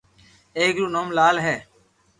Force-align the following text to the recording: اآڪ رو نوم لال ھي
اآڪ 0.57 0.75
رو 0.81 0.87
نوم 0.95 1.07
لال 1.17 1.35
ھي 1.45 1.57